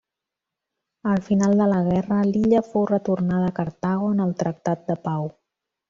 Al 1.11 1.21
final 1.25 1.59
de 1.59 1.67
la 1.73 1.81
guerra 1.89 2.19
l'illa 2.31 2.63
fou 2.71 2.89
retornada 2.95 3.53
a 3.53 3.55
Cartago 3.61 4.13
en 4.17 4.25
el 4.29 4.37
tractat 4.45 4.87
de 4.91 4.99
pau. 5.09 5.31